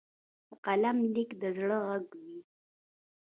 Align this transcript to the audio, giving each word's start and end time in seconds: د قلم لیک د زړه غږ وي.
د 0.47 0.49
قلم 0.65 0.97
لیک 1.13 1.29
د 1.41 1.43
زړه 1.57 1.77
غږ 1.87 2.05
وي. 2.21 2.39